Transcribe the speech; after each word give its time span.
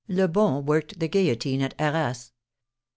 Lebon 0.07 0.65
worked 0.65 0.99
the 0.99 1.07
guillotine 1.07 1.61
at 1.61 1.75
Arras. 1.77 2.31